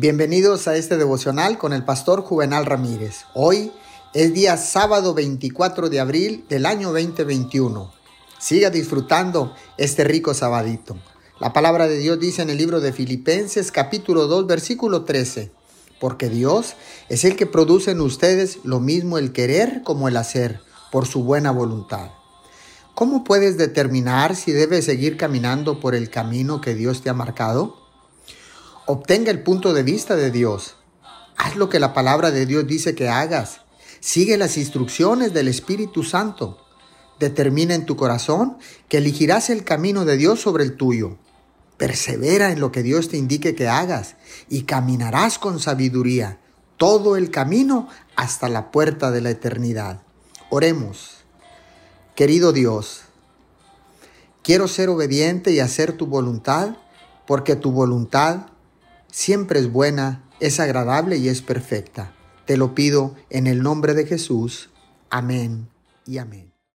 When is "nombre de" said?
63.62-64.06